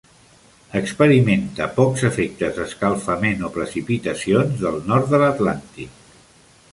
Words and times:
Experimenta 0.77 1.67
pocs 1.75 2.05
efectes 2.09 2.55
d'escalfament 2.57 3.45
o 3.49 3.53
precipitacions 3.59 4.57
del 4.65 4.81
nord 4.93 5.13
de 5.15 5.21
l'Atlàntic. 5.25 6.01